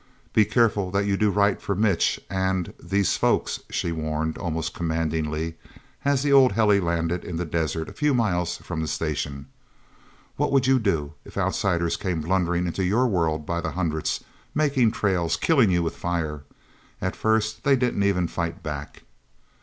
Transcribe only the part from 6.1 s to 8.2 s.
the old heli landed in the desert a few